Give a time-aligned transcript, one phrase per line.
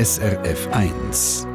[0.00, 1.49] SRF 1.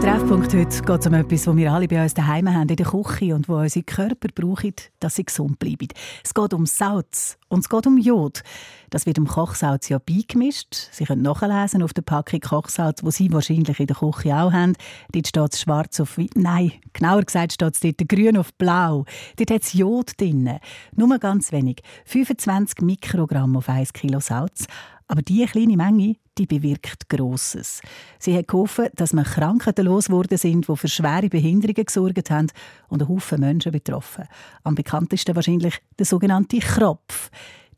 [0.00, 2.74] Im Treffpunkt heute geht es um etwas, das wir alle bei uns daheim haben, in
[2.74, 5.88] der Küche und wo unsere Körper brauchen, dass sie gesund bleiben.
[6.24, 8.42] Es geht um Salz und es geht um Jod.
[8.88, 10.88] Das wird im Kochsalz ja beigemischt.
[10.90, 14.72] Sie können nachlesen auf der Packung Kochsalz, wo Sie wahrscheinlich in der Küche auch haben.
[15.12, 16.30] Dort steht es schwarz auf weiß.
[16.34, 19.04] Nein, genauer gesagt steht es dort grün auf blau.
[19.36, 20.60] Dort hat es Jod drin.
[20.96, 21.82] Nur ganz wenig.
[22.06, 24.64] 25 Mikrogramm auf 1 Kilo Salz.
[25.08, 27.82] Aber diese kleine Menge die bewirkt Grosses.
[28.18, 32.48] Sie hat geholfen, dass wir Krankheiten losgeworden sind, die für schwere Behinderungen gesorgt haben
[32.88, 34.24] und einen Haufen Menschen betroffen.
[34.64, 37.30] Am bekanntesten wahrscheinlich der sogenannte Kropf.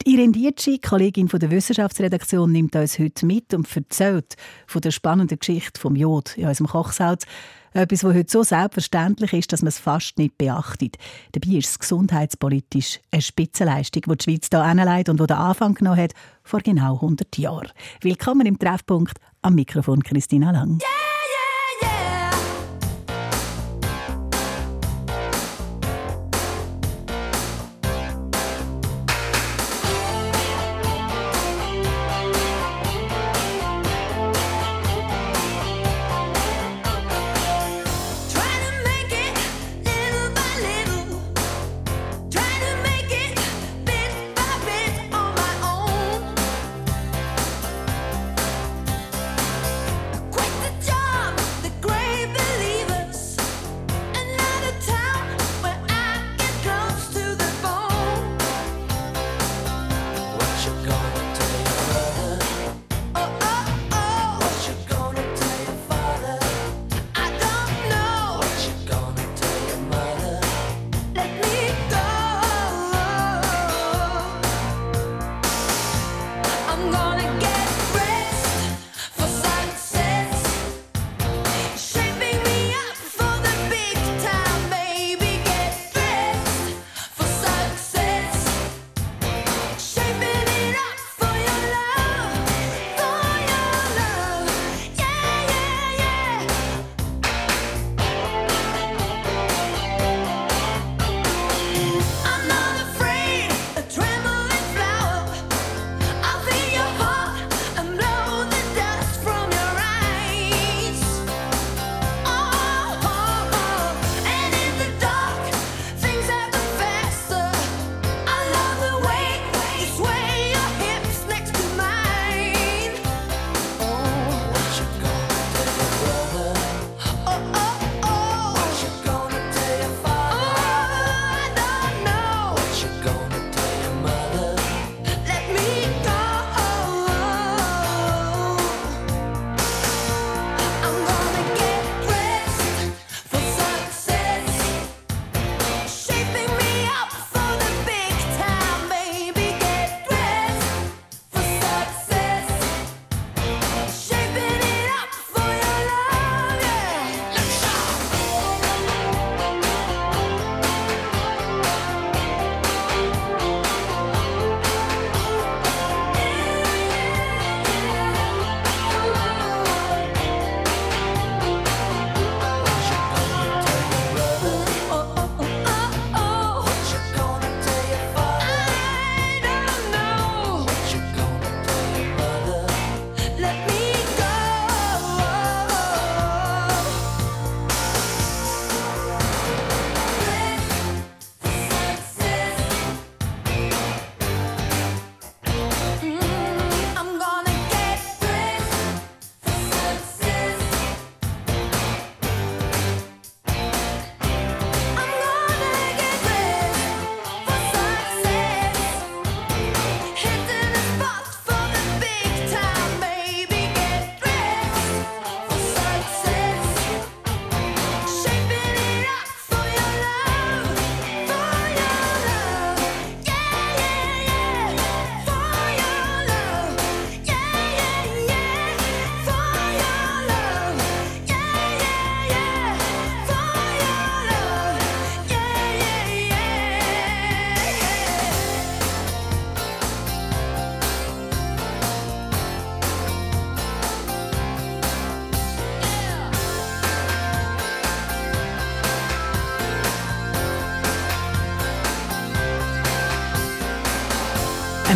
[0.04, 5.38] Die Irene Dietschi, Kollegin der Wissenschaftsredaktion, nimmt uns heute mit und erzählt von der spannenden
[5.38, 7.26] Geschichte vom Jod in unserem Kochsalz.
[7.74, 10.98] Etwas, das heute so selbstverständlich ist, dass man es fast nicht beachtet.
[11.32, 15.74] Dabei ist es gesundheitspolitisch eine Spitzenleistung, die die Schweiz hier hinlegt und die den Anfang
[15.74, 16.12] genommen hat
[16.44, 17.70] vor genau 100 Jahren.
[18.02, 20.80] Willkommen im Treffpunkt am Mikrofon Christina Lang.
[20.82, 21.01] Yeah!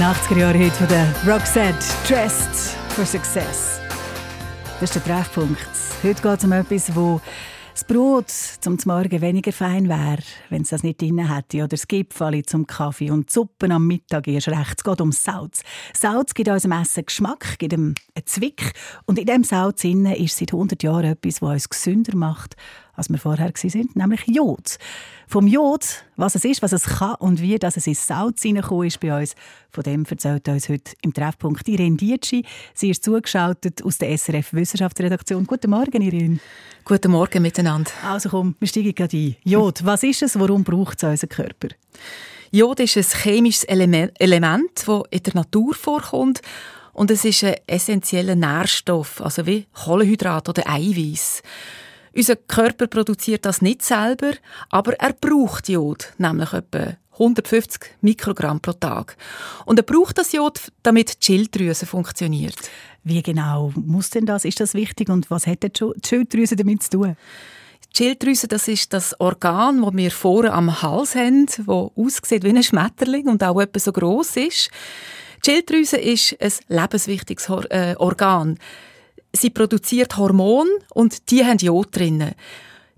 [0.06, 3.80] 80er-Jahre-Hit von der Roxette, «Dressed for Success».
[4.78, 5.66] Das ist der Treffpunkt.
[6.00, 7.20] Heute geht es um etwas, wo
[7.72, 11.56] das Brot zum Morgen weniger fein wäre, wenn es das nicht drin hätte.
[11.56, 14.74] Oder das Gipfeli zum Kaffee und Suppen am Mittag erst recht.
[14.78, 15.62] Es geht um Salz.
[15.92, 18.74] Salz gibt unserem Essen Geschmack, gibt ihm einen Zwick.
[19.06, 22.54] Und in diesem Salz ist seit 100 Jahren etwas, was uns gesünder macht,
[22.96, 24.78] als wir vorher waren, nämlich Jod.
[25.28, 28.86] Vom Jod, was es ist, was es kann und wie dass es ins Salz hineingekommen
[28.86, 29.34] ist bei uns,
[29.70, 32.44] von dem erzählt uns heute im Treffpunkt Irene Dietschi.
[32.74, 35.46] Sie ist zugeschaltet aus der SRF Wissenschaftsredaktion.
[35.46, 36.38] Guten Morgen, Irene.
[36.84, 37.90] Guten Morgen miteinander.
[38.04, 39.36] Also komm, wir steigen gerade ein.
[39.44, 41.68] Jod, was ist es, warum braucht es unseren Körper?
[42.52, 46.40] Jod ist ein chemisches Element, das in der Natur vorkommt
[46.92, 51.42] und es ist ein essentieller Nährstoff, also wie Kohlenhydrat oder Eiweiß.
[52.16, 54.32] Unser Körper produziert das nicht selber,
[54.70, 59.18] aber er braucht Jod, nämlich etwa 150 Mikrogramm pro Tag.
[59.66, 62.56] Und er braucht das Jod, damit die Schilddrüse funktioniert.
[63.04, 64.46] Wie genau muss denn das?
[64.46, 65.70] Ist das wichtig und was hat die
[66.04, 67.16] Schilddrüse damit zu tun?
[67.92, 72.48] Die Schilddrüse, das ist das Organ, das wir vorne am Hals haben, das aussieht wie
[72.48, 74.70] ein Schmetterling und auch etwa so groß ist.
[75.44, 78.58] Die Schilddrüse ist ein lebenswichtiges äh, Organ
[79.36, 82.32] sie produziert Hormone und die haben Jod drin.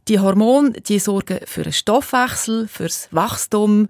[0.08, 3.88] Die Hormone, die sorgen für einen Stoffwechsel, fürs Wachstum,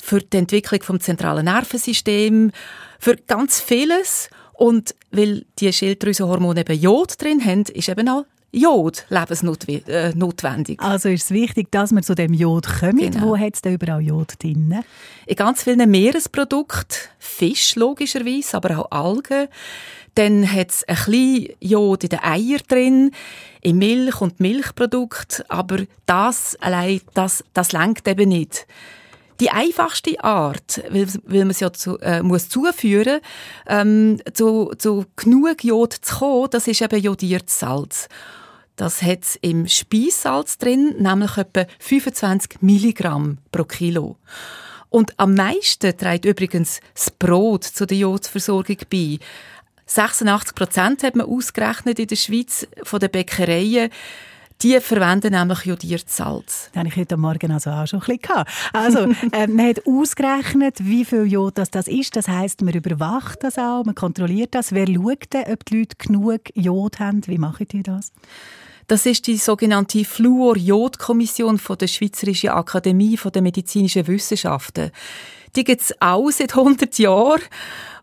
[0.00, 2.52] für die Entwicklung vom zentralen Nervensystem,
[3.00, 4.30] für ganz vieles.
[4.52, 10.80] Und weil die Schilddrüsenhormone eben Jod drin haben, ist eben auch Jod lebensnotwendig.
[10.80, 12.96] Also ist es wichtig, dass wir zu dem Jod kommen.
[12.96, 13.26] Genau.
[13.26, 14.82] Wo hat es denn überall Jod drin?
[15.26, 19.48] In ganz vielen Meeresprodukten, Fisch logischerweise, aber auch Algen.
[20.14, 23.10] Dann hat es ein bisschen Jod in den Eiern drin,
[23.60, 28.66] in Milch und Milchprodukten, aber das allein, das, das lenkt eben nicht.
[29.40, 33.20] Die einfachste Art, weil, weil man es ja zu, äh, muss zuführen
[33.68, 38.08] ähm, zu, zu genug Jod zu kommen, das ist eben jodiertes Salz.
[38.74, 44.16] Das hat im Speissalz drin, nämlich etwa 25 Milligramm pro Kilo.
[44.88, 49.18] Und am meisten trägt übrigens das Brot zu der Jodversorgung bei.
[49.88, 53.90] 86 Prozent hat man ausgerechnet in der Schweiz von den Bäckereien.
[54.60, 56.68] Die verwenden nämlich jodiertes Salz.
[56.72, 58.44] Das hatte ich heute Morgen also auch schon ein bisschen.
[58.72, 58.98] Also,
[59.32, 62.16] äh, man hat ausgerechnet, wie viel Jod das, das ist.
[62.16, 64.72] Das heisst, man überwacht das auch, man kontrolliert das.
[64.72, 67.24] Wer schaut denn, ob die Leute genug Jod haben?
[67.26, 68.12] Wie machen die das?
[68.88, 74.90] Das ist die sogenannte Fluor-Jod-Kommission der Schweizerischen Akademie der Medizinischen Wissenschaften.
[75.54, 77.40] Die gibt es auch seit 100 Jahren.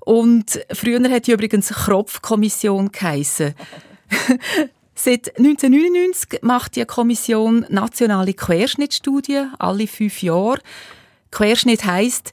[0.05, 3.55] Und früher hat die übrigens Kropfkommission geheissen.
[4.95, 10.59] Seit 1999 macht die Kommission nationale Querschnittstudien alle fünf Jahre.
[11.31, 12.31] Querschnitt heißt,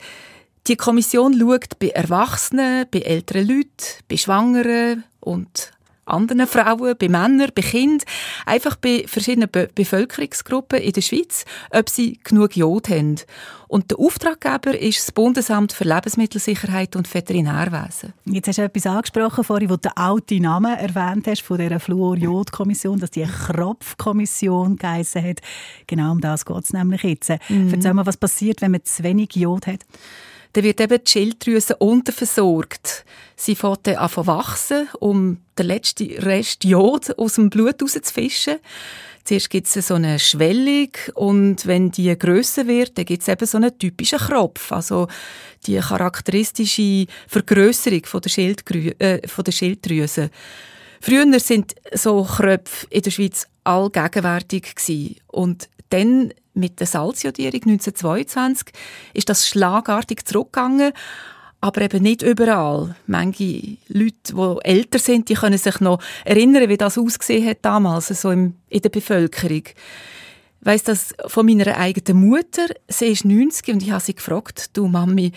[0.68, 5.72] die Kommission schaut bei Erwachsenen, bei älteren Leuten, bei Schwangeren und
[6.04, 8.06] anderen Frauen, bei Männern, bei Kindern,
[8.46, 13.16] einfach bei verschiedenen Be Bevölkerungsgruppen in der Schweiz, ob sie genug Jod haben.
[13.68, 18.12] Und der Auftraggeber ist das Bundesamt für Lebensmittelsicherheit und Veterinärwesen.
[18.26, 21.80] Jetzt hast du etwas angesprochen, vorhin, wo du den alten Namen erwähnt hast von dieser
[21.80, 25.40] Fluor-Jod-Kommission, dass die Kropf-Kommission geheissen hat.
[25.86, 27.30] Genau um das geht es nämlich jetzt.
[27.48, 27.72] Mhm.
[27.72, 29.80] Erzähl mal, was passiert, wenn man zu wenig Jod hat?
[30.52, 33.04] Dann wird eben die Schilddrüse unterversorgt.
[33.36, 38.58] Sie fängt dann an zu wachsen, um den letzten Rest Jod aus dem Blut rauszufischen.
[39.24, 43.46] Zuerst gibt es so eine Schwellung und wenn die grösser wird, dann gibt es eben
[43.46, 45.06] so einen typischen Kropf, also
[45.66, 50.30] die charakteristische Vergrößerung der, äh, der Schilddrüse.
[51.00, 55.16] Früher sind so Kröpfe in der Schweiz allgegenwärtig gewesen.
[55.28, 58.68] und dann mit der Salzjodierung 1922
[59.14, 60.92] ist das schlagartig zurückgegangen,
[61.60, 62.96] aber eben nicht überall.
[63.06, 68.08] Manche Leute, die älter sind, die können sich noch erinnern, wie das ausgesehen hat damals,
[68.08, 69.62] so in der Bevölkerung.
[69.66, 69.74] Ich
[70.66, 72.66] weiss das von meiner eigenen Mutter.
[72.88, 75.32] Sie ist 90 und ich habe sie gefragt, du Mami,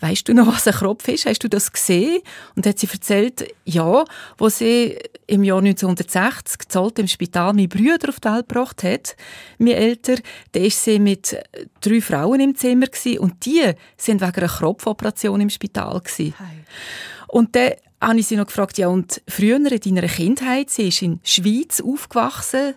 [0.00, 1.26] weißt du noch, was ein Kropf ist?
[1.26, 2.20] Hast du das gesehen?
[2.56, 4.04] Und hat sie erzählt, ja,
[4.38, 9.16] wo sie im Jahr 1960 zahlt im Spital meine Brüder auf die Welt gebracht hat,
[9.58, 10.16] mein Älter,
[10.52, 11.36] da ist sie mit
[11.80, 16.34] drei Frauen im Zimmer gewesen, und die sind wegen einer Kropfoperation im Spital gewesen.
[17.28, 19.64] Und dann habe ich sie noch gefragt, ja, und früher in
[19.94, 22.74] deiner Kindheit, sie ist in der Schweiz aufgewachsen,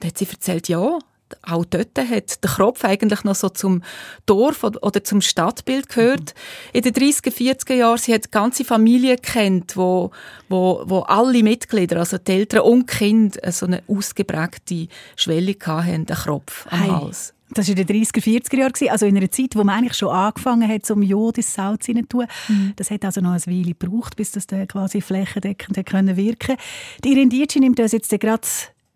[0.00, 0.98] und hat sie erzählt, ja,
[1.42, 3.82] auch dort hat der Kropf eigentlich noch so zum
[4.26, 6.34] Dorf oder zum Stadtbild gehört.
[6.34, 6.70] Mhm.
[6.72, 10.10] In den 30er, 40er Jahren, sie hat ganze Familie kennt, wo,
[10.48, 16.16] wo, wo alle Mitglieder, also die Eltern und Kinder, so eine ausgeprägte Schwelle hatten, den
[16.16, 16.90] Kropf am hey.
[16.90, 17.34] Hals.
[17.52, 20.10] Das war in den 30er, 40er Jahren, also in einer Zeit, wo man eigentlich schon
[20.10, 22.26] angefangen hat, zum Jod ins Salz zu tun.
[22.48, 22.74] Mhm.
[22.76, 26.62] Das hat also noch eine Weile gebraucht, bis das dann quasi flächendeckend wirken konnte.
[27.04, 28.46] Die Rendici nimmt uns jetzt gerade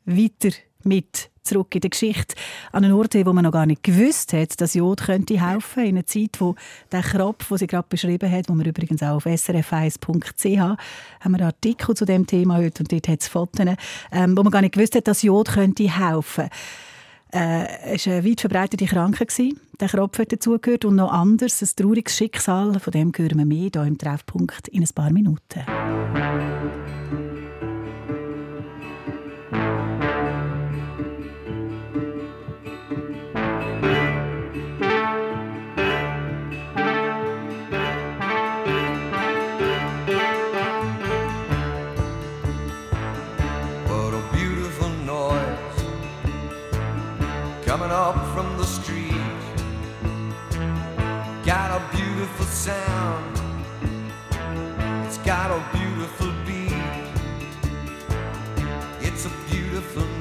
[0.05, 0.51] weiter
[0.85, 2.35] mit zurück in der Geschichte
[2.73, 5.97] an einen Ort, wo man noch gar nicht gewusst hat, dass Jod könnte helfen in
[5.97, 6.55] einer Zeit, wo
[6.91, 10.79] der Kropf, den sie gerade beschrieben hat, wo wir übrigens auch auf srf1.ch haben
[11.21, 13.67] wir einen Artikel zu dem Thema heute und dort hat es Fotos,
[14.11, 16.49] ähm, wo man gar nicht gewusst hat, dass Jod könnte helfen.
[17.33, 19.35] Äh, es war eine weit verbreitete Krankheit.
[19.81, 22.79] Der Kropf hat dazugehört und noch anders, ein trauriges Schicksal.
[22.79, 25.65] Von dem hören wir mehr hier im Treffpunkt in ein paar Minuten.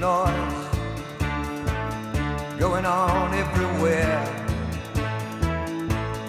[0.04, 0.68] Noise
[2.60, 4.20] going on everywhere.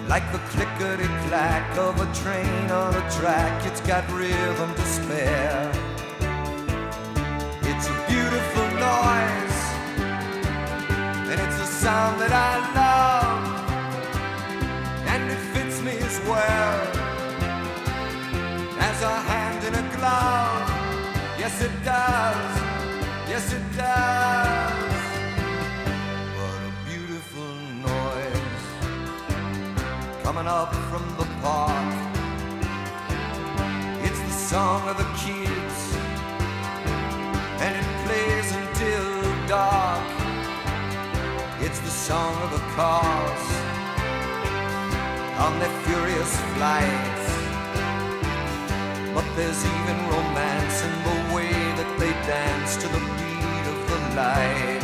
[0.07, 5.71] Like the clickety clack of a train on a track, it's got rhythm to spare.
[7.69, 9.59] It's a beautiful noise
[11.29, 13.43] and it's a sound that I love,
[15.11, 16.77] and it fits me as well
[18.89, 20.69] as a hand in a glove.
[21.37, 22.64] Yes, it does.
[23.35, 25.03] Yes, it does.
[26.39, 27.51] What a beautiful
[27.91, 28.63] noise
[30.23, 31.93] coming up from the park.
[34.07, 35.77] It's the song of the kids,
[37.59, 39.07] and it plays until
[39.49, 40.07] dark.
[41.59, 43.45] It's the song of the cars
[45.43, 47.25] on their furious flights.
[49.13, 53.14] But there's even romance in the way that they dance to the
[54.15, 54.81] light.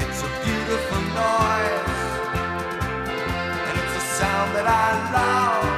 [0.00, 2.00] It's a beautiful noise,
[3.66, 5.68] and it's a sound that I love,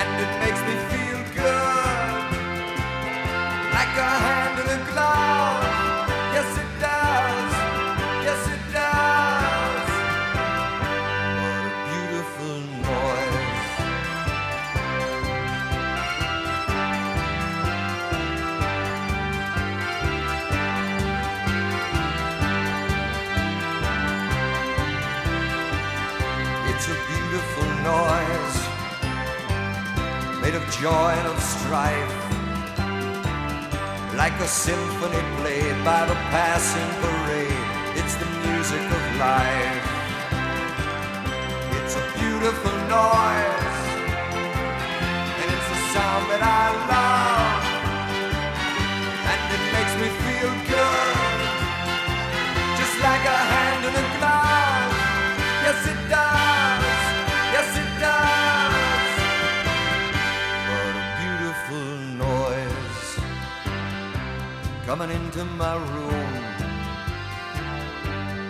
[0.00, 2.22] and it makes me feel good,
[3.76, 5.37] like a hand in a glove.
[30.80, 32.14] Joy and of strife.
[34.14, 37.66] Like a symphony played by the passing parade,
[37.98, 39.86] it's the music of life.
[41.78, 43.80] It's a beautiful noise,
[45.40, 47.62] and it's a sound that I love,
[49.32, 50.97] and it makes me feel good,
[64.88, 66.34] coming into my room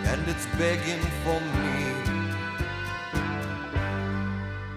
[0.05, 1.75] and it's begging for me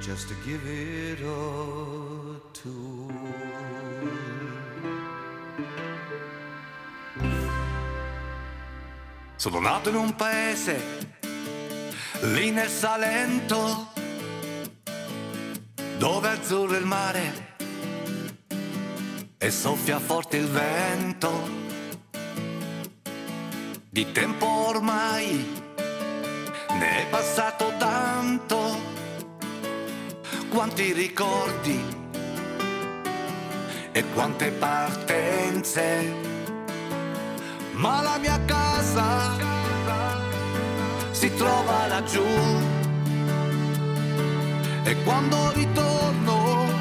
[0.00, 3.12] just to give it a tune.
[9.36, 10.80] Sono nato in un paese,
[12.22, 13.92] lì nel Salento,
[15.96, 17.51] dove azzurro il mare
[19.44, 21.30] e soffia forte il vento.
[23.90, 25.62] Di tempo ormai
[26.78, 28.80] ne è passato tanto,
[30.48, 31.76] quanti ricordi
[33.90, 36.14] e quante partenze,
[37.72, 39.36] ma la mia casa
[41.10, 42.24] si trova laggiù.
[44.84, 46.71] E quando ritorno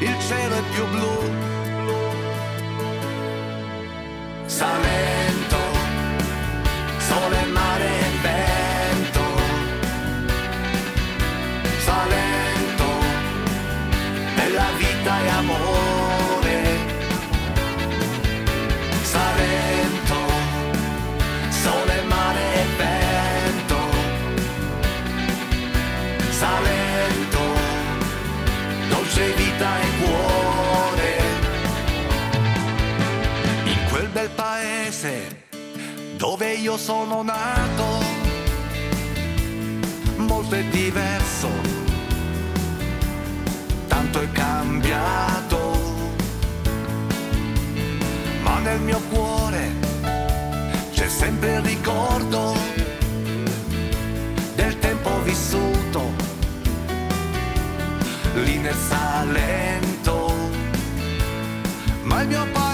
[0.00, 1.46] il cielo è più blu.
[4.46, 5.27] Salento,
[36.60, 38.02] io sono nato,
[40.16, 41.48] molto è diverso,
[43.86, 45.78] tanto è cambiato,
[48.42, 49.72] ma nel mio cuore
[50.92, 52.56] c'è sempre il ricordo
[54.56, 56.12] del tempo vissuto,
[58.34, 60.32] lì nel Salento,
[62.02, 62.67] ma il mio paese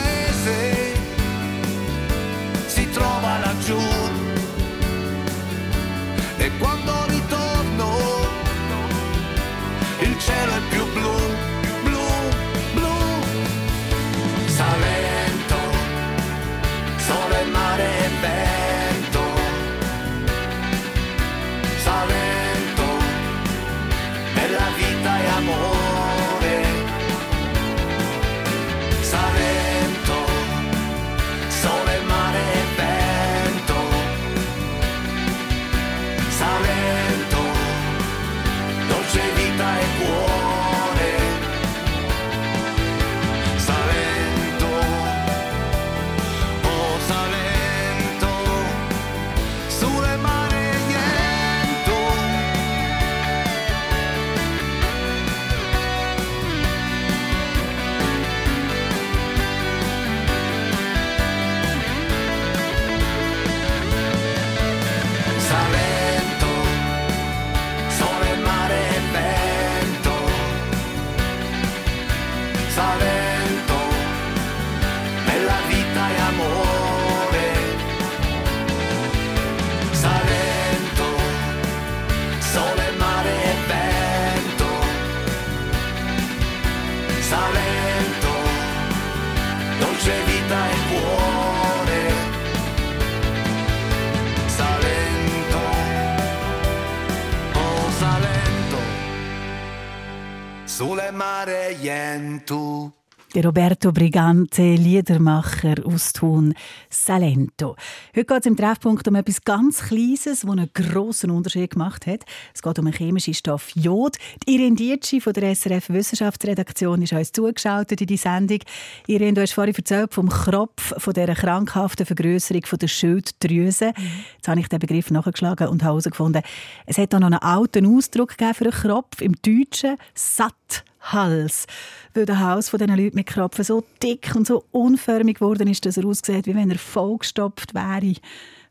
[101.24, 102.92] mare jentu.
[103.34, 106.54] Der Roberto Brigante, Liedermacher aus Thun,
[106.88, 107.74] Salento.
[108.14, 112.24] Heute geht es im Treffpunkt um etwas ganz Kleines, das einen grossen Unterschied gemacht hat.
[112.54, 114.18] Es geht um den chemischen Stoff Jod.
[114.46, 118.60] Die Irene Dietschi von der SRF Wissenschaftsredaktion ist uns zugeschaltet in die Sendung.
[119.08, 123.94] Irene, du hast vorhin erzählt vom Kropf, von dieser krankhaften Vergrößerung der Schilddrüse.
[124.36, 126.42] Jetzt habe ich den Begriff nachgeschlagen und herausgefunden,
[126.86, 130.84] es hat auch noch einen alten Ausdruck gegeben für einen Kropf im Deutschen, Satt.
[131.12, 131.66] Hals.
[132.14, 135.86] Weil der Hals von diesen Leuten mit Kropfen so dick und so unförmig geworden ist,
[135.86, 138.14] dass er aussieht, wie wenn er vollgestopft wäre.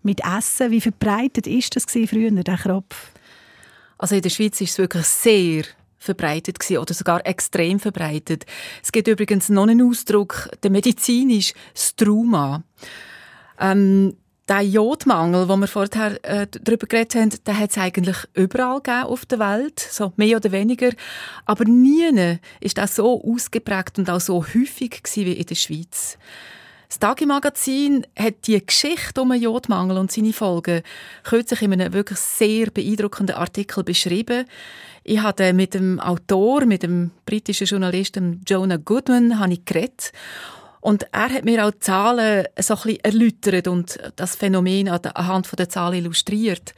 [0.02, 3.12] Mit Essen, wie verbreitet ist das früher, der Kropf?
[3.98, 5.64] Also in der Schweiz ist es wirklich sehr
[5.98, 8.46] verbreitet gewesen, oder sogar extrem verbreitet.
[8.84, 12.64] Es gibt übrigens noch einen Ausdruck, der medizinisch Struma.
[13.60, 14.18] Ähm,
[14.50, 19.04] der Jodmangel, wo wir vorher äh, darüber geredet haben, den hat es eigentlich überall gegeben
[19.04, 20.92] auf der Welt, so mehr oder weniger.
[21.46, 26.18] Aber nie ist das so ausgeprägt und auch so häufig wie in der Schweiz.
[26.90, 30.84] Das Tagi-Magazin hat die Geschichte um den Jodmangel und seine Folgen
[31.24, 34.46] kürzlich in einem wirklich sehr beeindruckenden Artikel beschrieben.
[35.04, 40.12] Ich habe mit dem Autor, mit dem britischen Journalisten Jonah Goodman, habe ich geredet.
[40.84, 45.58] Und er hat mir auch die Zahlen so ein bisschen erläutert und das Phänomen anhand
[45.58, 46.74] der Zahlen illustriert.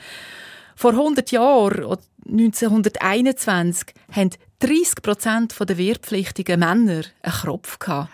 [0.75, 1.97] Vor 100 Jahren,
[2.29, 8.11] 1921, haben 30 Prozent der wehrpflichtigen Männer einen Kropf gehabt.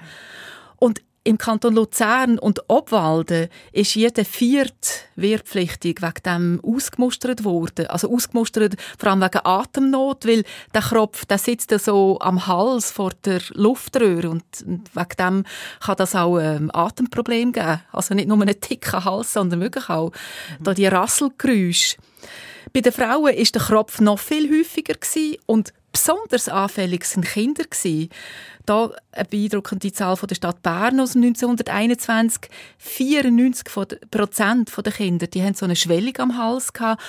[0.78, 7.88] Und im Kanton Luzern und Obwalden ist jeder vierte wehrpflichtig wegen dem ausgemustert worden.
[7.88, 13.12] Also ausgemustert vor allem wegen Atemnot, weil der Kropf, der sitzt so am Hals vor
[13.24, 15.46] der Luftröhre und wegen dem
[15.80, 17.82] kann das auch ähm, Atemproblem geben.
[17.92, 20.64] Also nicht nur einen dicken Hals, sondern wirklich auch mhm.
[20.64, 21.98] da die Rasselgeräusche.
[22.74, 27.64] Bei den Frauen ist der Kropf noch viel häufiger gewesen und besonders anfällig sind Kinder
[27.64, 28.10] gewesen.
[28.66, 32.50] Da eine beeindruckende Zahl von der Stadt Bern aus 1921.
[32.78, 33.66] 94
[34.10, 37.02] Prozent der Kinder, die haben so eine Schwellung am Hals gehabt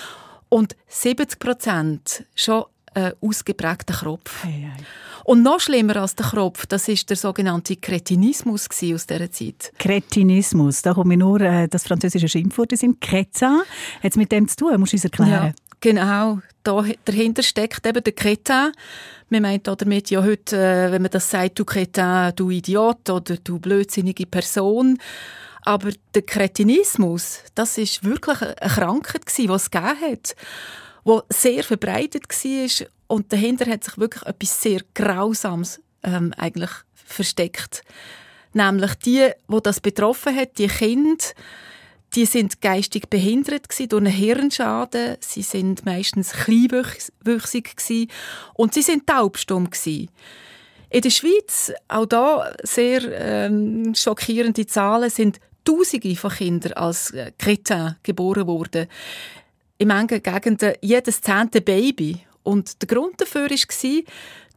[0.48, 2.64] und 70 Prozent schon
[2.94, 4.44] einen ausgeprägten Kropf.
[4.44, 4.84] Hey, hey.
[5.24, 9.72] Und noch schlimmer als der Kropf, das ist der sogenannte Kretinismus aus dieser Zeit.
[9.78, 13.60] Kretinismus, da kommt mir nur äh, das französische Schimpfwort sind Kretin.
[14.02, 14.80] Hat es mit dem zu tun?
[14.80, 15.30] Musst du uns erklären?
[15.30, 16.40] Ja, genau.
[16.62, 18.72] Da, dahinter steckt eben der Kretin.
[19.28, 23.36] Man meint damit ja heute, äh, wenn man das sagt, du Kretin, du Idiot oder
[23.36, 24.98] du blödsinnige Person.
[25.62, 30.36] Aber der Kretinismus, das ist wirklich eine Krankheit die es gegeben hat,
[31.04, 37.82] die sehr verbreitet war und dahinter hat sich wirklich etwas sehr Grausames ähm, eigentlich versteckt.
[38.54, 41.24] Nämlich die, wo das betroffen hat, die Kinder,
[42.14, 45.16] Die sind geistig behindert durch einen Hirnschaden.
[45.20, 48.08] Sie sind meistens kleinwüchsig
[48.54, 49.70] und sie sind taubstumm
[50.90, 57.94] In der Schweiz, auch da sehr ähm, schockierende Zahlen, sind Tausende von Kindern als Kretin
[58.02, 58.88] geboren worden.
[59.78, 62.20] In manchen Gegenden jedes zehnte Baby.
[62.42, 64.02] Und der Grund dafür war,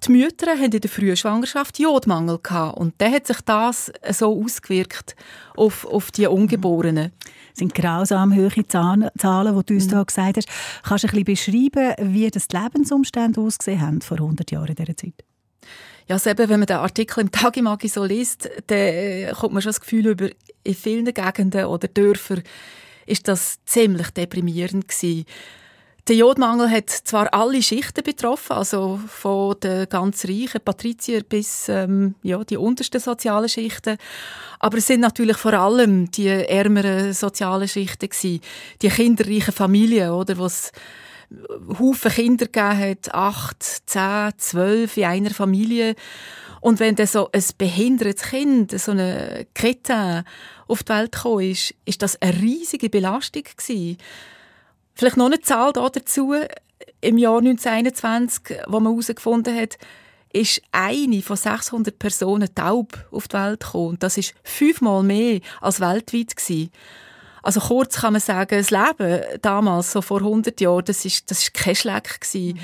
[0.04, 4.44] die Mütter hatten in der frühen Schwangerschaft Jodmangel gehabt und dann hat sich das so
[4.44, 5.16] ausgewirkt
[5.56, 7.12] auf, auf die Ungeborenen.
[7.52, 9.90] Das sind grausam hohe Zahlen, die du uns mhm.
[9.90, 10.50] hier gesagt hast.
[10.84, 14.76] Kannst du ein bisschen beschreiben, wie das die Lebensumstände ausgesehen haben vor 100 Jahren in
[14.76, 15.24] dieser Zeit?
[16.08, 19.62] Ja, also eben, wenn man den Artikel im Tagimagi so liest, dann äh, kommt man
[19.62, 20.30] schon das Gefühl über,
[20.64, 22.44] in vielen Gegenden oder Dörfern
[23.08, 25.26] ist das ziemlich deprimierend gewesen.
[26.08, 32.14] Der Jodmangel hat zwar alle Schichten betroffen, also von den ganz reichen Patrizier bis ähm,
[32.22, 33.98] ja, die untersten sozialen Schichten,
[34.60, 38.40] aber es sind natürlich vor allem die ärmeren sozialen Schichten gewesen,
[38.84, 40.72] die kinderreichen Familien, oder, wo es
[41.80, 45.96] Haufen Kinder gegeben hat, acht, zehn, zwölf in einer Familie.
[46.62, 50.24] Und wenn dann so ein behindertes Kind, so eine Kette
[50.68, 53.98] auf die Welt gekommen ist, ist das eine riesige Belastung gewesen.
[54.96, 56.34] Vielleicht noch eine Zahl dazu.
[57.02, 59.78] Im Jahr 1921, wo man herausgefunden hat,
[60.34, 63.98] ist eine von 600 Personen taub auf die Welt gekommen.
[64.00, 66.72] Das ist fünfmal mehr als weltweit gewesen.
[67.42, 71.44] Also kurz kann man sagen, das Leben damals, so vor 100 Jahren, das ist, das
[71.44, 72.56] ist kein Schleck gewesen.
[72.56, 72.62] Mhm.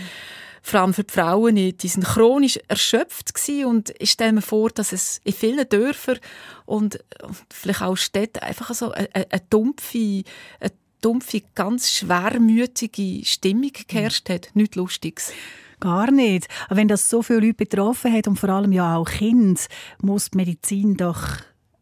[0.64, 1.84] Vor allem für die Frauen nicht.
[1.84, 3.66] Die sind chronisch erschöpft gewesen.
[3.66, 6.20] und ich stelle mir vor, dass es in vielen Dörfern
[6.66, 7.04] und,
[7.50, 10.24] vielleicht auch Städten einfach so eine, eine dumpfe,
[10.60, 14.50] eine dumpfe, ganz schwermütige Stimmung geherrscht hat.
[14.54, 15.34] Nichts Lustiges.
[15.80, 16.48] Gar nicht.
[16.68, 19.60] Aber wenn das so viele Leute betroffen hat und vor allem ja auch Kinder,
[20.02, 21.24] muss die Medizin doch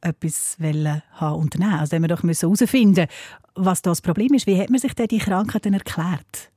[0.01, 1.79] etwas haben unternehmen.
[1.79, 3.07] Also wir doch herausfinden
[3.59, 4.47] was das Problem ist.
[4.47, 6.49] Wie hat man sich denn die Krankheit denn erklärt?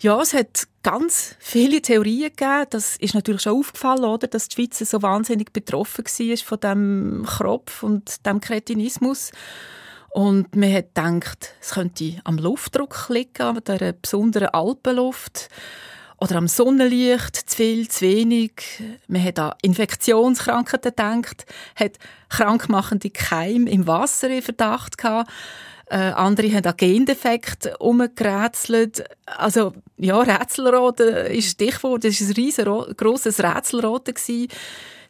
[0.00, 2.66] Ja, es hat ganz viele Theorien gegeben.
[2.70, 7.26] Das ist natürlich schon aufgefallen, oder, dass die Schweiz so wahnsinnig betroffen war von dem
[7.26, 9.32] Kropf und dem Kretinismus.
[10.10, 15.48] Und man hat gedacht, es könnte am Luftdruck liegen, an der besonderen Alpenluft
[16.16, 18.82] oder am Sonnenlicht, zu viel, zu wenig.
[19.06, 25.30] Man hat an Infektionskrankheiten gedacht, hat krankmachende Keime im Wasser in Verdacht gehabt.
[25.90, 29.04] Äh, andere haben an Gendefekt umgerätselt.
[29.24, 32.04] Also, ja, Rätselrote ist Stichwort.
[32.04, 34.14] Das war ein riesengroßes Rätselrote.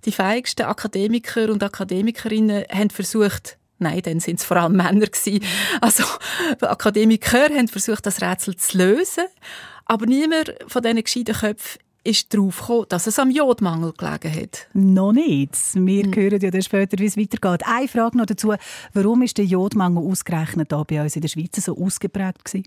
[0.04, 5.44] Die feigsten Akademiker und Akademikerinnen haben versucht, Nein, dann sind es vor allem Männer gewesen.
[5.80, 6.04] Also
[6.60, 9.24] Akademiker haben versucht, das Rätsel zu lösen,
[9.84, 14.66] aber niemand von diesen gescheiten Köpfen ist darauf gekommen, dass es am Jodmangel gelegen hat.
[14.72, 15.54] Noch nicht.
[15.74, 16.14] Wir hm.
[16.14, 17.66] hören ja dann später, wie es weitergeht.
[17.66, 18.54] Eine Frage noch dazu.
[18.94, 22.66] Warum ist der Jodmangel ausgerechnet hier bei uns in der Schweiz so ausgeprägt gewesen?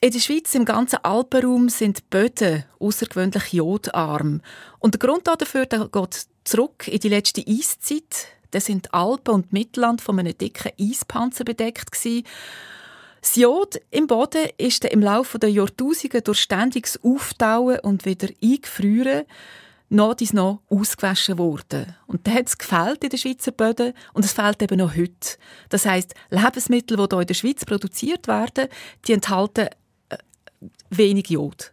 [0.00, 4.42] In der Schweiz, im ganzen Alpenraum, sind die Böden außergewöhnlich jodarm.
[4.78, 8.28] Und der Grund dafür der geht zurück in die letzte Eiszeit.
[8.50, 11.90] Da sind die Alpen und Mittelland von einem dicken Eispanzer bedeckt.
[13.20, 19.24] Das Jod im Boden ist im Laufe der Jahrtausende durch ständiges Auftauen und wieder Eingefrieren
[19.90, 21.96] noch dies noch ausgewaschen worden.
[22.06, 25.38] Und da hat es gefällt in den Schweizer Böden und es fehlt eben noch heute.
[25.70, 28.68] Das heißt, Lebensmittel, die hier in der Schweiz produziert werden,
[29.06, 29.68] die enthalten
[30.10, 30.18] äh,
[30.90, 31.72] wenig Jod.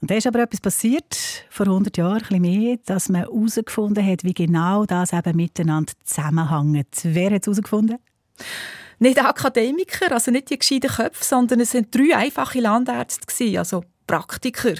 [0.00, 1.16] Und da ist aber etwas passiert,
[1.50, 7.00] vor 100 Jahren, ein mehr, dass man herausgefunden hat, wie genau das eben miteinander zusammenhängt.
[7.02, 7.98] Wer hat es herausgefunden?
[9.00, 14.74] Nicht Akademiker, also nicht die gescheiten Köpfe, sondern es sind drei einfache Landärzte, also Praktiker.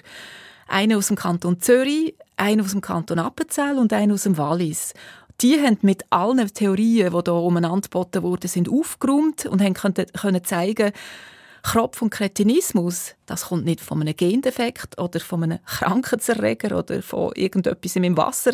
[0.68, 4.92] Einer aus dem Kanton Zürich, einer aus dem Kanton Appenzell und einer aus dem Wallis.
[5.40, 10.44] Die haben mit allen Theorien, die hier umeinander geboten wurden, sind aufgeräumt und haben können
[10.44, 10.92] zeigen,
[11.68, 17.32] Kropf- und Kretinismus, das kommt nicht von einem Gendefekt oder von einem Krankheitserreger oder von
[17.34, 18.52] irgendetwas im Wasser,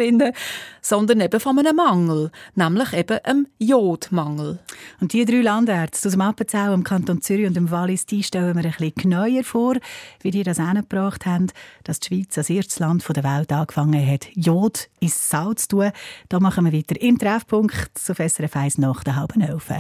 [0.83, 4.59] sondern eben von einem Mangel, nämlich eben einem Jodmangel.
[5.01, 8.57] Und die drei Landärzte aus dem Appenzell, im Kanton Zürich und dem Wallis, die stellen
[8.57, 9.77] wir ein bisschen genauer vor,
[10.23, 11.53] wie die das angebracht haben,
[11.85, 15.93] dass die Schweiz als erstes Land der Welt angefangen hat, Jod ins Salz zu tun.
[16.31, 19.71] Da machen wir weiter im Treffpunkt auf SRF 1 nach der halben Elf.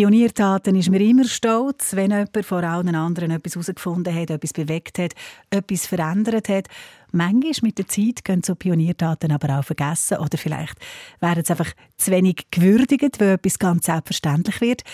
[0.00, 4.98] Pioniertaten ist man immer stolz, wenn jemand vor allen anderen etwas herausgefunden hat, etwas bewegt
[4.98, 5.12] hat,
[5.50, 6.68] etwas verändert hat.
[7.12, 10.78] Manchmal mit der Zeit gehen so Pioniertaten aber auch vergessen oder vielleicht
[11.20, 14.84] werden sie einfach zu wenig gewürdigt, weil etwas ganz selbstverständlich wird.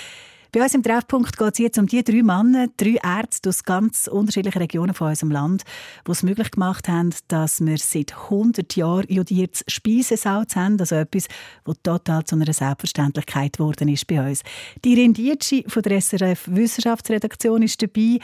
[0.52, 4.06] Bei uns im Treffpunkt geht es jetzt um die drei Männer, drei Ärzte aus ganz
[4.06, 5.64] unterschiedlichen Regionen von unserem Land,
[6.06, 11.28] die es möglich gemacht haben, dass wir seit 100 Jahren jodiertes Speisesalz haben, also etwas,
[11.64, 14.42] das total zu einer Selbstverständlichkeit geworden ist bei uns.
[14.84, 18.18] Die Rendici von der SRF Wissenschaftsredaktion ist dabei.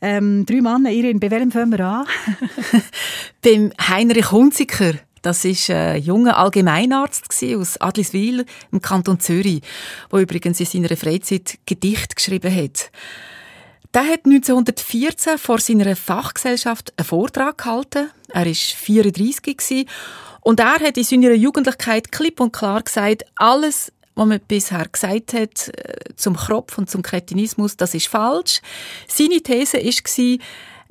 [0.00, 2.06] Ähm, drei Männer, Irin, bei welchem fangen wir an?
[3.42, 4.94] Beim Heinrich Hunziker.
[5.22, 7.24] Das war ein junger Allgemeinarzt
[7.56, 9.62] aus Adliswil im Kanton Zürich,
[10.10, 12.90] der übrigens in seiner Freizeit Gedicht geschrieben hat.
[13.94, 18.10] Der hat 1914 vor seiner Fachgesellschaft einen Vortrag gehalten.
[18.30, 19.86] Er war 34
[20.40, 25.34] und er hat in seiner Jugendlichkeit klipp und klar gesagt, alles, was man bisher gesagt
[25.34, 28.60] hat äh, zum Kropf und zum Kretinismus, das ist falsch.
[29.08, 30.38] Seine These war,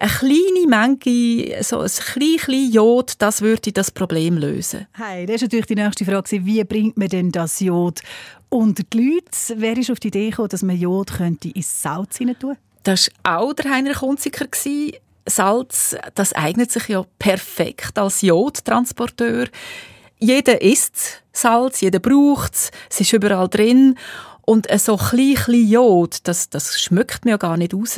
[0.01, 4.87] eine kleine Menge, so ein kleines Jod, das würde das Problem lösen.
[4.93, 6.45] Hey, das ist natürlich die nächste Frage.
[6.45, 8.01] Wie bringt man denn das Jod
[8.49, 9.61] unter die Leute?
[9.61, 13.11] Wer ist auf die Idee gekommen, dass man Jod könnte ins Salz hinein tun Das
[13.23, 14.47] war auch der Heinrich Hunziker.
[15.27, 19.47] Salz, das eignet sich ja perfekt als Jodtransporteur.
[20.17, 23.95] Jeder isst Salz, jeder braucht es, es ist überall drin.
[24.43, 27.97] Und so klein, klein Jod, das, das schmeckt mir ja gar nicht raus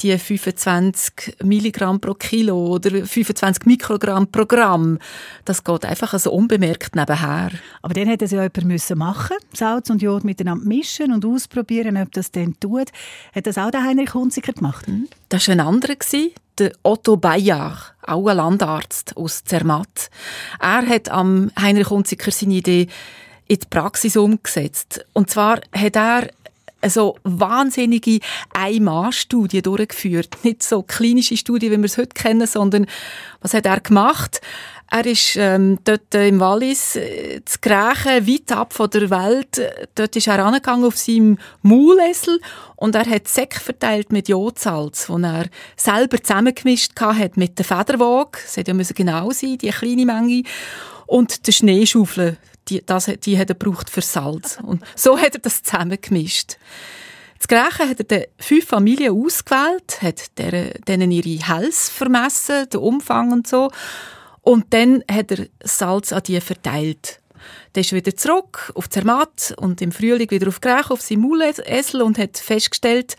[0.00, 4.98] die 25 Milligramm pro Kilo oder 25 Mikrogramm pro Gramm.
[5.44, 7.50] Das geht einfach so unbemerkt nebenher.
[7.82, 11.96] Aber dann hätte es ja jemand müssen machen Salz und Jod miteinander mischen und ausprobieren,
[11.96, 12.90] ob das denn tut.
[13.34, 14.86] Hat das auch der Heinrich Hunziker gemacht?
[14.88, 15.08] Mhm.
[15.28, 15.94] Das war ein anderer,
[16.58, 20.10] der Otto Bayer, auch ein Landarzt aus Zermatt.
[20.60, 22.88] Er hat am Heinrich Hunziker seine Idee
[23.48, 25.04] in die Praxis umgesetzt.
[25.12, 26.28] Und zwar hat er
[26.88, 28.20] so wahnsinnige
[28.52, 30.44] Ein-Mann-Studie durchgeführt.
[30.44, 32.86] Nicht so klinische Studie, wie wir es heute kennen, sondern
[33.40, 34.40] was hat er gemacht?
[34.88, 39.60] Er ist ähm, dort im Wallis, äh, zu Grächen, weit ab von der Welt.
[39.96, 42.40] Dort ist er angegangen auf seinem Maulesel
[42.76, 48.38] und er hat Säcke verteilt mit Jodsalz, den er selber zusammengemischt hat mit der Federwaage.
[48.44, 50.44] Das hätte ja genau sein, die kleine Menge.
[51.06, 52.36] Und der Schneeschaufel,
[52.68, 54.58] die, das, die hat er gebraucht für Salz.
[54.62, 56.56] Und so hat er das zusammengemischt.
[57.38, 63.46] Das Gleiche hat er fünf Familien ausgewählt, hat denen ihre Hälse vermessen, den Umfang und
[63.46, 63.70] so.
[64.40, 67.20] Und dann hat er Salz an die verteilt.
[67.72, 71.22] Dann ist er wieder zurück auf Zermatt und im Frühling wieder auf Grech, auf seinen
[71.22, 73.16] Maulesel und hat festgestellt,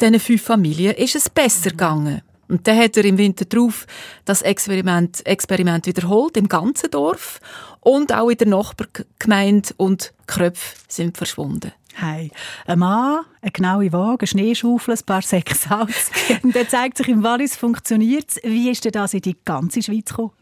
[0.00, 2.22] diesen fünf Familien ist es besser gegangen.
[2.48, 3.86] Und dann hat er im Winter darauf
[4.24, 7.40] das Experiment, Experiment wiederholt im ganzen Dorf
[7.80, 11.72] und auch in der Nachbargemeinde und die Kröpfe sind verschwunden.
[11.94, 12.30] Hey,
[12.66, 16.10] ein Mann, eine genaue Waage, eine Schneeschaufel, ein paar Säcke Salz.
[16.42, 18.36] und dann zeigt sich im Wallis, funktioniert.
[18.42, 20.32] Wie ist denn das in die ganze Schweiz gekommen?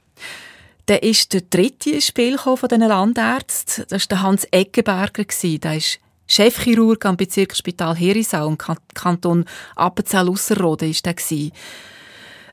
[0.86, 3.84] Dann ist der dritte ins Spiel von diesen Landárzten.
[3.88, 5.24] Das war der Hans Eggenberger.
[5.24, 9.44] Der ist Chefchirurg am Bezirksspital Herisau im Kanton
[9.76, 10.94] Appenzell-Ausserrhoden.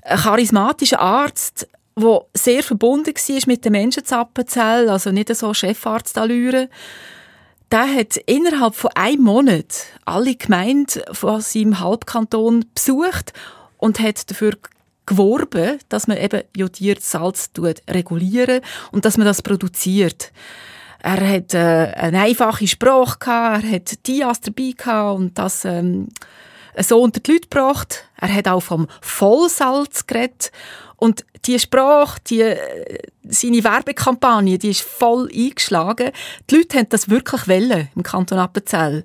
[0.01, 1.67] Ein charismatischer Arzt,
[1.97, 6.69] der sehr verbunden war mit den Menschen zu Appenzell, also nicht so Chefarzt-Allüre.
[7.71, 13.34] Der hat innerhalb von einem Monat alle Gemeinden von seinem Halbkanton besucht
[13.77, 14.53] und hat dafür
[15.05, 17.49] geworben, dass man eben jodiertes Salz
[17.89, 20.31] regulieren und dass man das produziert.
[20.99, 26.08] Er hat äh, eine einfache Sprache gehabt, er hat Dias dabei gehabt und das ähm,
[26.79, 28.04] so unter die Leute gebracht.
[28.19, 30.51] Er hat auch vom Vollsalz geredet
[30.97, 36.12] und die Sprache, die, äh, seine Werbekampagne, die ist voll eingeschlagen.
[36.49, 39.04] Die Leute haben das wirklich wollen im Kanton Appenzell.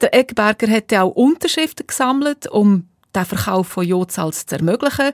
[0.00, 5.12] Der Egberger hätte auch Unterschriften gesammelt, um den Verkauf von Jodsalz zu ermöglichen.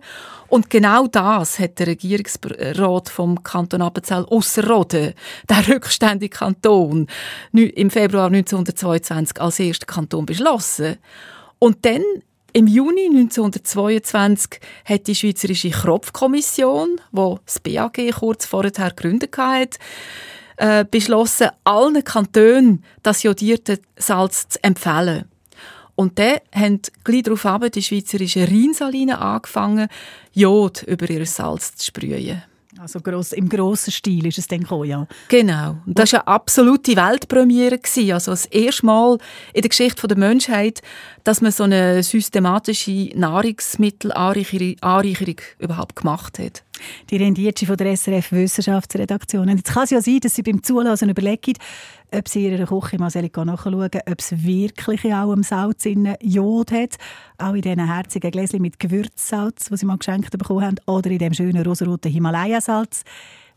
[0.49, 5.15] Und genau das hat der Regierungsrat vom Kanton Appenzell Ausserrhoden,
[5.49, 7.09] der rückständige Kanton,
[7.53, 10.99] im Februar 1922 als erster Kanton beschlossen.
[11.59, 12.03] Und dann
[12.55, 19.81] im Juni 1922 hat die Schweizerische Kropfkommission, wo das BAG kurz vorher gegründet hat,
[20.57, 25.25] äh, beschlossen, allen Kantonen das jodierte Salz zu empfehlen.
[25.97, 29.89] Und dann haben gleich darauf die Schweizerische Rheinsaline angefangen,
[30.33, 32.45] Jod über ihr Salz zu sprühen.
[32.79, 35.07] Also gross, im grossen Stil ist es dann gekommen, ja.
[35.29, 35.77] Genau.
[35.87, 37.79] Und das war eine absolute Weltpremiere.
[38.13, 39.19] Also das erste Mal
[39.53, 40.83] in der Geschichte der Menschheit,
[41.23, 46.65] dass man so eine systematische Nahrungsmittelanreicherung überhaupt gemacht hat.
[47.11, 49.49] Die Rendierte von der SRF Wissenschaftsredaktion.
[49.49, 51.55] Und jetzt kann es ja sein, dass Sie beim Zulassen überlegen,
[52.13, 56.73] ob Sie in Ihrer Küche mal nachschauen ob es wirklich auch im Salz in Jod
[56.73, 56.97] hat.
[57.39, 61.19] Auch in diesen herzigen Gläschen mit Gewürzsalz, die Sie mal geschenkt bekommen haben, oder in
[61.19, 63.05] dem schönen rosaroten Himalaya-Salz.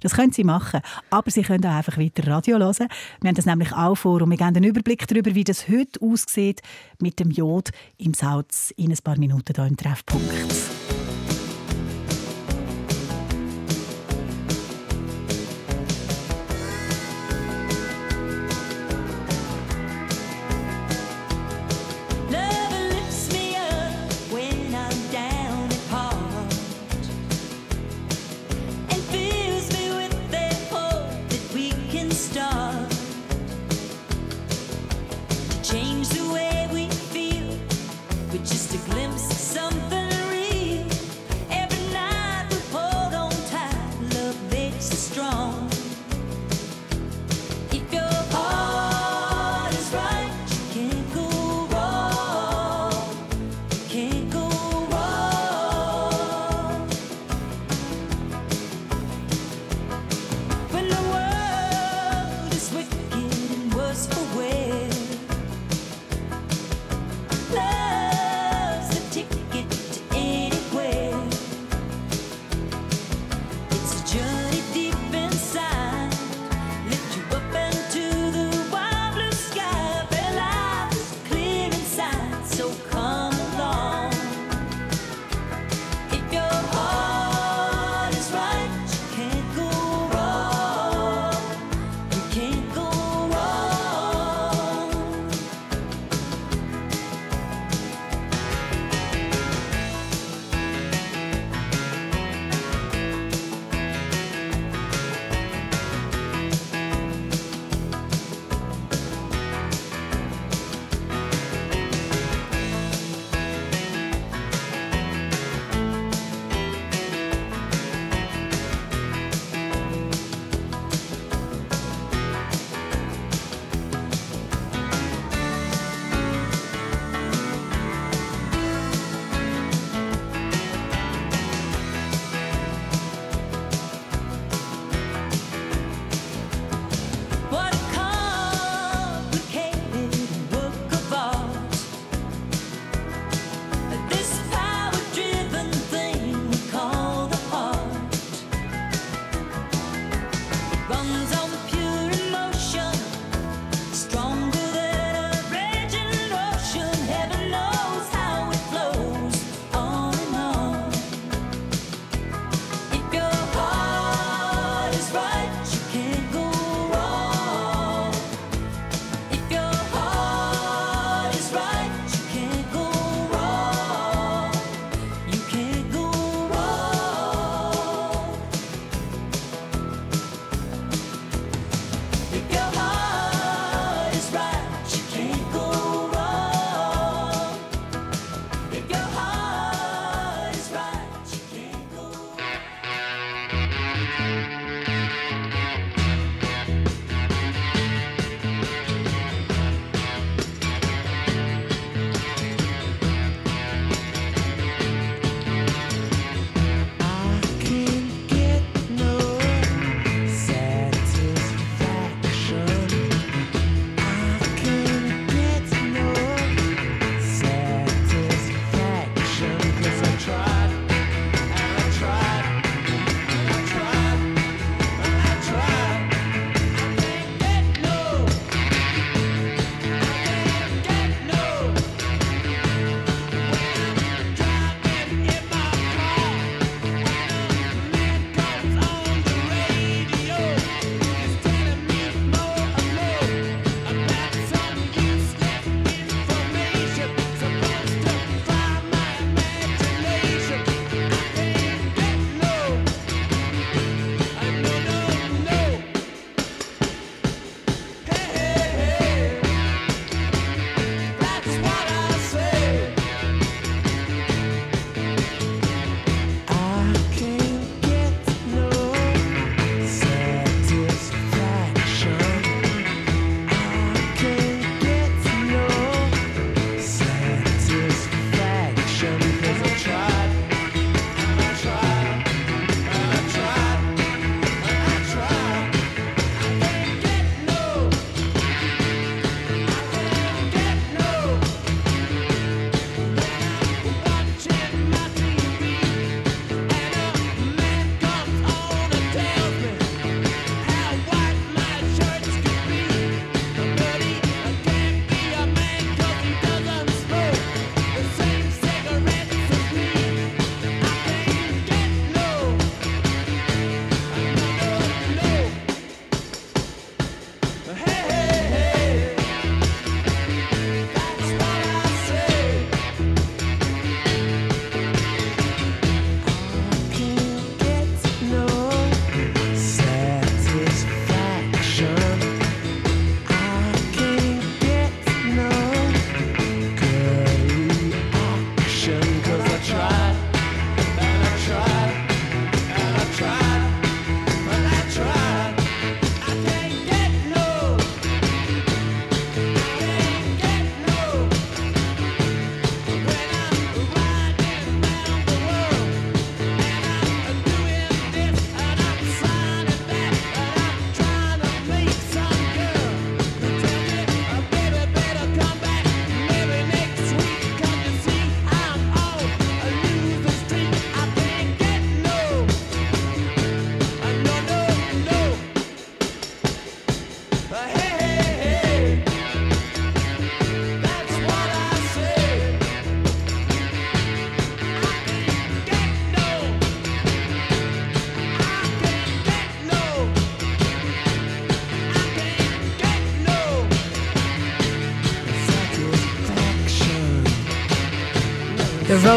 [0.01, 0.81] Das können Sie machen.
[1.09, 2.87] Aber Sie können auch einfach weiter Radio hören.
[3.21, 6.01] Wir haben das nämlich auch vor und wir geben einen Überblick darüber, wie das heute
[6.01, 6.61] aussieht
[6.99, 10.86] mit dem Jod im Salz in ein paar Minuten hier im Treffpunkt.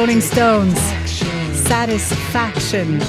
[0.01, 0.81] Rolling Stones.
[1.69, 3.03] Satisfaction.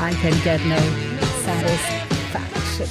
[0.00, 0.78] I can get no
[1.44, 2.88] satisfaction.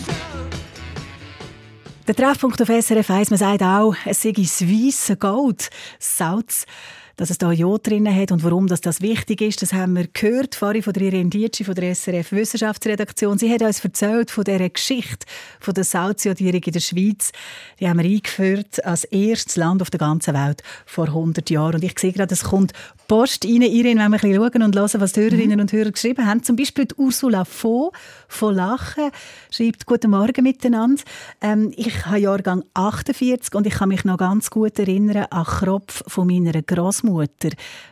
[2.08, 6.68] Der Treffpunkt auf SRF 1, man sagt auch, es sei das weisse Gold, Salz
[7.16, 10.08] dass es da Jod drin hat und warum das, das wichtig ist, das haben wir
[10.12, 13.38] gehört vorhin von der Irene Dietschi von der SRF Wissenschaftsredaktion.
[13.38, 15.26] Sie hat uns erzählt von dieser Geschichte
[15.60, 17.32] von der Salzjodierung in der Schweiz.
[17.80, 21.76] Die haben wir eingeführt als erstes Land auf der ganzen Welt vor 100 Jahren.
[21.76, 22.74] Und ich sehe gerade, es kommt
[23.14, 25.92] Post rein, Irene, wenn wir ein bisschen schauen und hören, was die Hörerinnen und Hörer
[25.92, 26.42] geschrieben haben.
[26.42, 27.92] Zum Beispiel die Ursula Vo
[28.28, 29.12] von Lachen
[29.52, 31.04] schreibt «Guten Morgen miteinander.
[31.40, 36.02] Ähm, ich habe Jahrgang 48 und ich kann mich noch ganz gut erinnern an Kropf
[36.08, 37.50] von meiner Großmutter,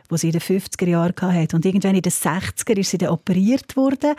[0.08, 1.54] wo sie in den 50er Jahren hatte.
[1.54, 4.14] Und irgendwann in den 60er ist sie dann operiert worden.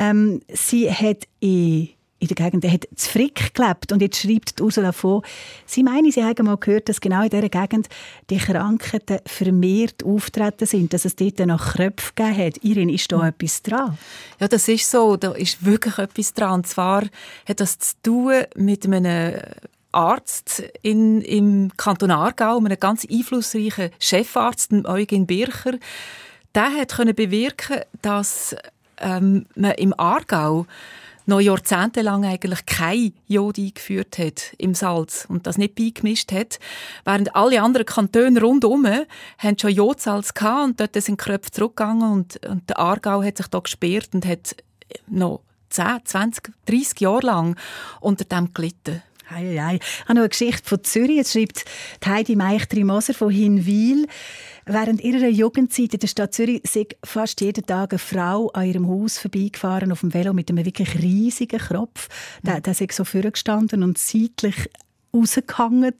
[0.00, 1.90] Ähm, sie hat in
[2.20, 3.92] in der Gegend, der hat zu Frick gelebt.
[3.92, 5.22] Und jetzt schreibt Ursula von,
[5.64, 7.88] sie meine, sie haben mal gehört, dass genau in dieser Gegend
[8.28, 12.62] die Krankheiten vermehrt auftreten sind, dass es dort noch Kröpfe gegeben hat.
[12.62, 13.24] Irin, ist da mhm.
[13.24, 13.98] etwas dran?
[14.38, 15.16] Ja, das ist so.
[15.16, 16.60] Da ist wirklich etwas dran.
[16.60, 17.04] Und zwar
[17.48, 19.40] hat das zu tun mit einem
[19.92, 25.78] Arzt in, im Kanton Aargau, einem ganz einflussreichen Chefarzt, Eugen Bircher.
[26.54, 28.54] Der hat können bewirken, dass
[28.98, 30.66] ähm, man im Aargau
[31.26, 36.58] noch jahrzehntelang eigentlich kein Jod eingeführt hat im Salz und das nicht beigemischt hat,
[37.04, 38.86] während alle anderen Kantone rundherum
[39.38, 43.36] haben schon Jodsalz gehabt und dort sind die Köpfe zurückgegangen und, und der Aargau hat
[43.36, 44.56] sich da gesperrt und hat
[45.06, 47.56] noch 10, 20, 30 Jahre lang
[48.00, 49.02] unter dem gelitten.
[49.32, 49.78] Hei, hei.
[49.80, 51.18] Ich habe noch eine Geschichte von Zürich.
[51.18, 51.64] Jetzt schreibt
[52.04, 54.08] Heidi Meichtri-Moser von Hinwil.
[54.66, 58.88] Während ihrer Jugendzeit in der Stadt Zürich sei fast jeden Tag eine Frau an ihrem
[58.88, 62.08] Haus vorbeigefahren auf dem Velo mit einem wirklich riesigen Kropf.
[62.42, 64.68] Der, der sei so vorgestanden und seitlich
[65.12, 65.94] rausgehangen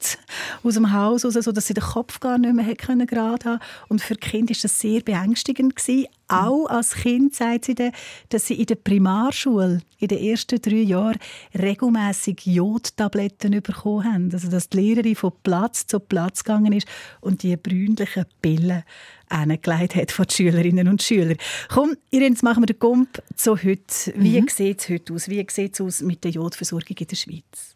[0.63, 3.59] aus dem Haus, raus, so dass sie den Kopf gar nicht mehr können gerade haben
[3.89, 6.07] Und für Kind ist das sehr beängstigend gewesen.
[6.27, 7.91] Auch als Kind sagt sie dann,
[8.29, 11.19] dass sie in der Primarschule in den ersten drei Jahren
[11.53, 14.29] regelmäßig Jodtabletten bekommen haben.
[14.31, 16.87] Also dass die Lehrerin von Platz zu Platz gegangen ist
[17.19, 18.83] und die brünlichen Pillen
[19.27, 21.37] angelegt hat von den Schülerinnen und Schülern.
[21.69, 24.13] Komm, jetzt machen wir den Gump zu heute.
[24.15, 24.47] Wie mhm.
[24.47, 25.27] sieht es heute aus?
[25.27, 27.75] Wie sieht es aus mit der Jodversorgung in der Schweiz?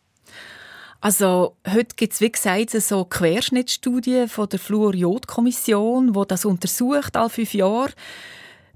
[1.06, 7.30] Also heute gibt es, wie gesagt, so Querschnittstudien von der Fluor-Jod-Kommission, die das untersucht, alle
[7.30, 7.92] fünf Jahre.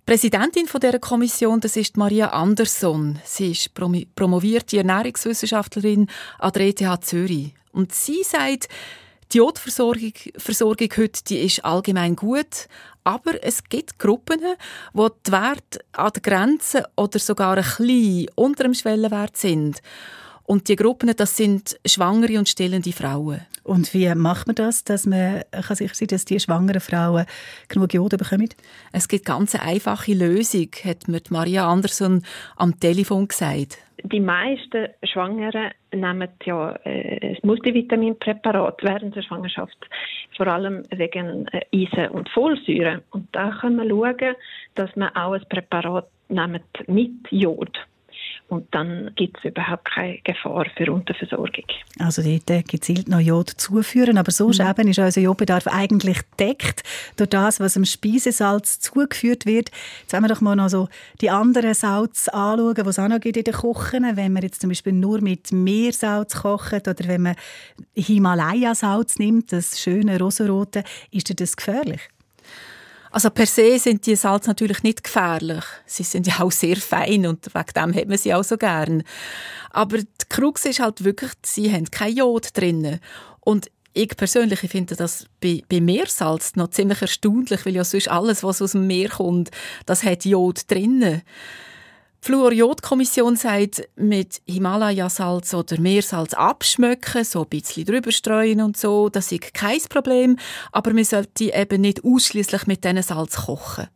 [0.05, 3.17] Präsidentin von dieser Kommission das ist Maria Andersson.
[3.25, 6.05] Sie ist promovierte Ernährungswissenschaftlerin
[6.37, 7.55] an der ETH Zürich.
[7.71, 8.67] Und sie sagt,
[9.31, 12.67] die Jodversorgung Versorgung heute die ist allgemein gut,
[13.03, 14.39] aber es gibt Gruppen,
[14.93, 19.81] wo die Werte an der Grenze oder sogar ein bisschen unter dem Schwellenwert sind.
[20.49, 23.41] Und die Gruppen, das sind schwangere und stillende Frauen.
[23.63, 27.27] Und wie macht man das, dass man kann sicher sein, dass die schwangeren Frauen
[27.67, 28.49] genug Jod bekommen?
[28.91, 32.23] Es gibt ganz eine einfache Lösung, hat mir Maria Andersson
[32.55, 33.77] am Telefon gesagt.
[34.03, 39.77] Die meisten Schwangeren nehmen ja äh, Multivitaminpräparat während der Schwangerschaft,
[40.35, 43.03] vor allem wegen äh, Eisen und Folsäure.
[43.11, 44.35] Und da kann man schauen,
[44.73, 47.77] dass man auch ein Präparat nimmt mit Jod
[48.49, 51.65] und dann gibt es überhaupt keine Gefahr für Unterversorgung.
[51.99, 54.69] Also dort gezielt noch Jod zuführen, aber sonst mhm.
[54.69, 56.81] eben ist unser Jodbedarf eigentlich deckt
[57.15, 59.69] durch das, was im Speisesalz zugeführt wird.
[60.01, 60.89] Jetzt wollen wir doch mal noch so
[61.21, 64.17] die anderen Salz anschauen, die es auch noch gibt in den Kochen.
[64.17, 67.35] Wenn man jetzt zum Beispiel nur mit Meersalz kocht oder wenn man
[67.95, 72.01] Himalaya-Salz nimmt, das schöne rosarote, ist das gefährlich?
[73.11, 75.63] Also per se sind die Salz natürlich nicht gefährlich.
[75.85, 79.03] Sie sind ja auch sehr fein und wegen dem hat man sie auch so gern.
[79.71, 82.99] Aber die Krux ist halt wirklich, sie haben kein Jod drin.
[83.39, 88.43] Und ich persönlich finde das bei, bei Meersalz noch ziemlich erstaunlich, weil ja sonst alles,
[88.43, 89.49] was aus dem Meer kommt,
[89.85, 91.23] das hat Jod drinnen.
[92.21, 99.07] Die Fluorjodkommission sagt, mit Himalaya-Salz oder Meersalz abschmecken, so ein bisschen drüber streuen und so,
[99.07, 100.37] das ist kein Problem,
[100.73, 103.87] aber man sollte eben nicht ausschließlich mit diesen Salz kochen.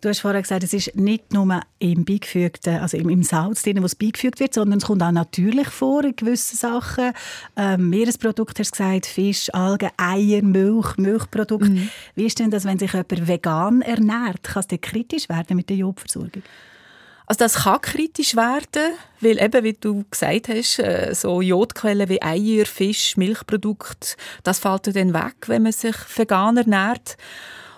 [0.00, 3.82] Du hast vorher gesagt, es ist nicht nur im beigefügten, also im, im Salz drin,
[3.82, 7.12] wo es beigefügt wird, sondern es kommt auch natürlich vor in gewissen Sachen.
[7.54, 11.68] Ähm, Meeresprodukte hast du gesagt, Fisch, Algen, Eier, Milch, Milchprodukte.
[11.68, 11.90] Mhm.
[12.14, 14.42] Wie ist denn das, wenn sich jemand vegan ernährt?
[14.42, 16.42] Kann es kritisch werden mit der Jodversorgung?
[17.30, 22.20] Also das kann kritisch werden, weil eben, wie du gesagt hast, äh, so Jodquellen wie
[22.20, 27.16] Eier, Fisch, Milchprodukte, das fällt dann weg, wenn man sich vegan ernährt.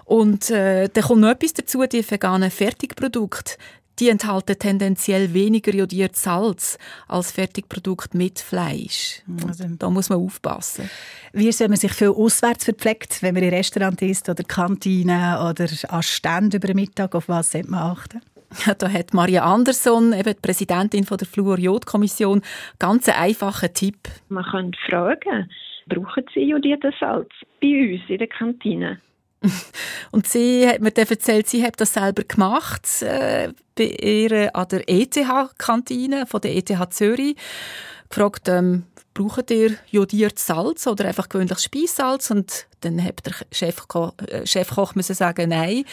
[0.07, 3.59] Und äh, dann kommt noch etwas dazu, die veganen Fertigprodukte,
[3.99, 9.23] die enthalten tendenziell weniger jodiertes Salz als Fertigprodukt mit Fleisch.
[9.47, 10.89] Also, da muss man aufpassen.
[11.35, 15.69] Wie soll man sich viel auswärts verpflegt, wenn man in Restaurant isst oder Kantine oder
[15.91, 17.15] an Ständen über den Mittag?
[17.15, 18.23] Auf was sollte man achten?
[18.79, 22.43] Da hat Maria Andersson, eben die Präsidentin von der Fluor-Jod-Kommission,
[22.79, 23.97] ganz einen einfachen Tipp.
[24.29, 25.51] Man kann fragen,
[25.87, 27.31] brauchen Sie jodiertes Salz
[27.61, 29.01] bei uns in der Kantine?
[30.13, 34.69] Und sie hat mir dann erzählt, sie hat das selber gemacht äh, bei ihr an
[34.69, 37.37] der ETH-Kantine von der ETH Zürich.
[38.13, 38.85] Gefragt, ähm,
[39.15, 42.31] braucht ihr jodiertes Salz oder einfach gewöhnliches Speissalz?
[42.31, 45.85] Und dann hat der äh, Chefkoch müssen sagen, nein,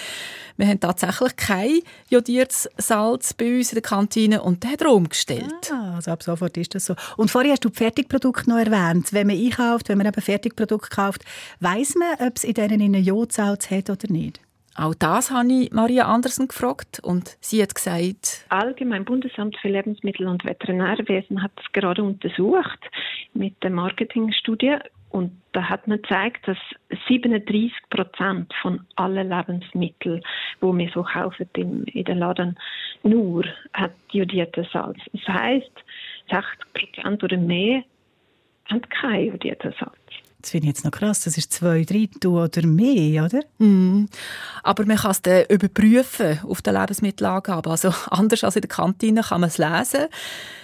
[0.58, 4.92] wir haben tatsächlich kein jodiertes Salz bei uns in der Kantine und der hat er
[4.92, 5.72] umgestellt.
[5.72, 6.96] Ah, also ab sofort ist das so.
[7.16, 9.14] Und vorher hast du die Fertigprodukte noch erwähnt.
[9.14, 11.24] Wenn man einkauft, wenn man eben Fertigprodukte kauft,
[11.62, 14.42] weiß man, ob es in denen einen Jodsalz hat oder nicht?
[14.80, 20.26] Auch das habe ich Maria Andersen gefragt und sie hat gesagt, Allgemein Bundesamt für Lebensmittel
[20.26, 22.80] und Veterinärwesen hat es gerade untersucht
[23.34, 24.78] mit der Marketingstudie
[25.10, 26.58] und da hat man gezeigt, dass
[27.10, 30.22] 37 Prozent von allen Lebensmitteln,
[30.62, 32.58] wo wir so kaufen in, den Laden,
[33.04, 35.00] nur hat jodiertes Salz.
[35.12, 35.72] Das heißt,
[36.30, 37.84] 60 Prozent oder mehr
[38.70, 40.29] haben kein jodiertes Salz.
[40.42, 41.22] Das finde ich jetzt noch krass.
[41.22, 43.42] Das ist zwei Drittel oder mehr, oder?
[43.58, 44.06] Mm.
[44.64, 47.70] Aber man kann es dann überprüfen auf der Lebensmittelangabe.
[47.70, 50.08] Also anders als in der Kantine kann man es lesen.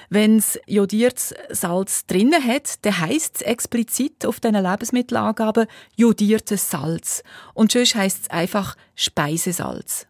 [0.09, 5.65] Wenn es jodiertes Salz drin hat, dann heisst es explizit auf diesen Lebensmittelangaben
[5.95, 7.23] jodiertes Salz.
[7.53, 10.07] Und sonst heisst es einfach Speisesalz.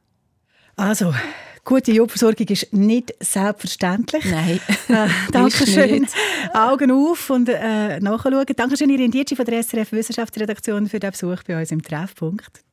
[0.76, 1.14] Also,
[1.68, 4.24] Gute Jodversorgung ist nicht selbstverständlich.
[4.26, 4.60] Nein.
[4.88, 6.08] Äh, Dankeschön.
[6.54, 8.46] Augen auf und äh, nachschauen.
[8.56, 12.65] Dankeschön, Irin Dietschi von der SRF Wissenschaftsredaktion für den Besuch bei uns im Treffpunkt.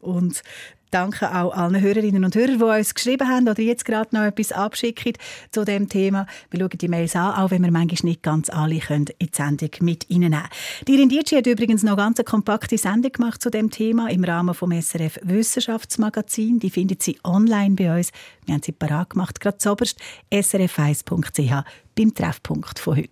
[0.00, 0.42] Und
[0.90, 4.52] Danke auch allen Hörerinnen und Hörern, die uns geschrieben haben oder jetzt gerade noch etwas
[4.52, 5.12] abschicken
[5.50, 6.26] zu dem Thema.
[6.50, 9.36] Wir schauen die Mails an, auch wenn wir manchmal nicht ganz alle können in die
[9.36, 10.42] Sendung mit reinnehmen
[10.86, 14.54] Die Rindici hat übrigens noch ganz eine kompakte Sendung gemacht zu dem Thema im Rahmen
[14.54, 16.58] vom SRF Wissenschaftsmagazin.
[16.58, 18.10] Die findet sie online bei uns.
[18.46, 19.98] Wir haben sie parat gemacht, gerade zoberst
[20.32, 23.10] srf1.ch beim Treffpunkt von heute.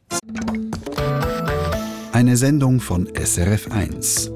[2.13, 4.36] Eine Sendung von SRF1.